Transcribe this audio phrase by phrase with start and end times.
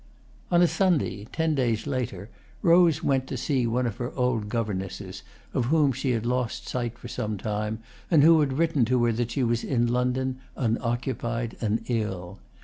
[0.49, 2.31] On a Sunday, ten days later,
[2.63, 5.21] Rose went to see one of her old governesses,
[5.53, 7.77] of whom she had lost sight for some time
[8.09, 12.39] and who had written to her that she was in London, unoccupied and ill.